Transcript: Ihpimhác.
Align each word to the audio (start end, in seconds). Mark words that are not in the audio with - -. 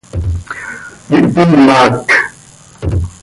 Ihpimhác. 1.17 2.05